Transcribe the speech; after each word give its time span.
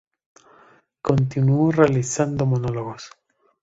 Continuó 1.03 1.69
realizando 1.71 2.47
monólogos. 2.47 3.11